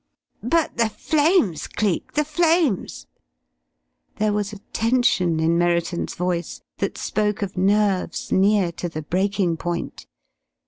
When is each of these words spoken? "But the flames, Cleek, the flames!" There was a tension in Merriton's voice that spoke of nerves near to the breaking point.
"But 0.41 0.77
the 0.77 0.89
flames, 0.89 1.67
Cleek, 1.67 2.13
the 2.13 2.25
flames!" 2.25 3.05
There 4.15 4.33
was 4.33 4.51
a 4.51 4.57
tension 4.73 5.39
in 5.39 5.59
Merriton's 5.59 6.15
voice 6.15 6.63
that 6.79 6.97
spoke 6.97 7.43
of 7.43 7.55
nerves 7.55 8.31
near 8.31 8.71
to 8.71 8.89
the 8.89 9.03
breaking 9.03 9.57
point. 9.57 10.07